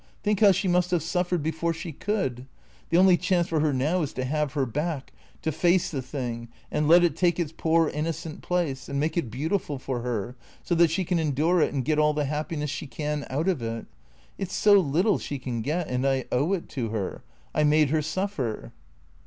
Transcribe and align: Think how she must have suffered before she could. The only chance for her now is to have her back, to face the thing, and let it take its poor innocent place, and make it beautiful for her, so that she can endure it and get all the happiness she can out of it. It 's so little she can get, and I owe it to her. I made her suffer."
Think 0.23 0.39
how 0.39 0.51
she 0.51 0.67
must 0.67 0.89
have 0.89 1.03
suffered 1.03 1.43
before 1.43 1.73
she 1.75 1.91
could. 1.91 2.47
The 2.89 2.97
only 2.97 3.17
chance 3.17 3.47
for 3.47 3.59
her 3.59 3.71
now 3.71 4.01
is 4.01 4.13
to 4.13 4.25
have 4.25 4.53
her 4.53 4.65
back, 4.65 5.13
to 5.43 5.51
face 5.51 5.91
the 5.91 6.01
thing, 6.01 6.47
and 6.71 6.87
let 6.87 7.03
it 7.03 7.15
take 7.15 7.39
its 7.39 7.53
poor 7.55 7.87
innocent 7.87 8.41
place, 8.41 8.89
and 8.89 8.99
make 8.99 9.15
it 9.15 9.29
beautiful 9.29 9.77
for 9.77 9.99
her, 10.01 10.35
so 10.63 10.73
that 10.73 10.89
she 10.89 11.05
can 11.05 11.19
endure 11.19 11.61
it 11.61 11.71
and 11.71 11.85
get 11.85 11.99
all 11.99 12.15
the 12.15 12.25
happiness 12.25 12.71
she 12.71 12.87
can 12.87 13.27
out 13.29 13.47
of 13.47 13.61
it. 13.61 13.85
It 14.39 14.49
's 14.49 14.55
so 14.55 14.79
little 14.79 15.19
she 15.19 15.37
can 15.37 15.61
get, 15.61 15.87
and 15.87 16.03
I 16.07 16.25
owe 16.31 16.51
it 16.53 16.67
to 16.69 16.89
her. 16.89 17.21
I 17.53 17.63
made 17.63 17.91
her 17.91 18.01
suffer." 18.01 18.71